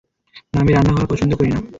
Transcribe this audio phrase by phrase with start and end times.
[0.51, 1.59] না, আমি রান্না করা পছন্দ করি না।